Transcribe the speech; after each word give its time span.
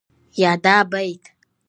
يا 0.41 0.51
دا 0.63 0.77
بيت 0.91 1.23